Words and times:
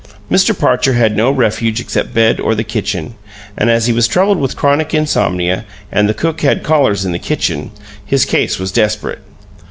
Mr. 0.31 0.57
Parcher 0.57 0.93
had 0.93 1.15
no 1.15 1.29
refuge 1.29 1.79
except 1.79 2.11
bed 2.11 2.39
or 2.39 2.55
the 2.55 2.63
kitchen, 2.63 3.13
and 3.55 3.69
as 3.69 3.85
he 3.85 3.93
was 3.93 4.07
troubled 4.07 4.39
with 4.39 4.55
chronic 4.55 4.95
insomnia, 4.95 5.63
and 5.91 6.09
the 6.09 6.13
cook 6.15 6.41
had 6.41 6.63
callers 6.63 7.05
in 7.05 7.11
the 7.11 7.19
kitchen, 7.19 7.69
his 8.03 8.25
case 8.25 8.57
was 8.57 8.71
desperate. 8.71 9.21